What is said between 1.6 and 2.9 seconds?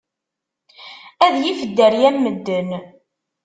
dderya n medden.